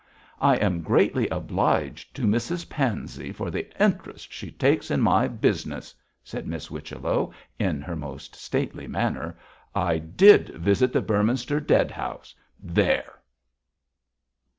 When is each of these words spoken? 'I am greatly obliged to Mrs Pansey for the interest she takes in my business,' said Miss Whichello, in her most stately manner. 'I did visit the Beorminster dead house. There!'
'I 0.41 0.55
am 0.55 0.81
greatly 0.81 1.27
obliged 1.29 2.15
to 2.15 2.23
Mrs 2.23 2.67
Pansey 2.69 3.31
for 3.31 3.51
the 3.51 3.69
interest 3.79 4.33
she 4.33 4.49
takes 4.49 4.89
in 4.89 4.99
my 4.99 5.27
business,' 5.27 5.93
said 6.23 6.47
Miss 6.47 6.69
Whichello, 6.71 7.31
in 7.59 7.83
her 7.83 7.95
most 7.95 8.35
stately 8.35 8.87
manner. 8.87 9.37
'I 9.75 9.99
did 9.99 10.49
visit 10.57 10.91
the 10.91 11.03
Beorminster 11.03 11.59
dead 11.59 11.91
house. 11.91 12.33
There!' 12.59 13.13